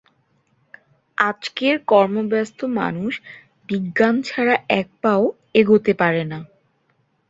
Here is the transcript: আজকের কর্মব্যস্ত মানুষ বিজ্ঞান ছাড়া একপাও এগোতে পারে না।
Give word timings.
আজকের 1.17 1.75
কর্মব্যস্ত 1.87 2.59
মানুষ 2.79 3.13
বিজ্ঞান 3.69 4.15
ছাড়া 4.21 4.55
একপাও 4.79 5.23
এগোতে 5.55 5.93
পারে 5.93 6.23
না। 6.23 6.39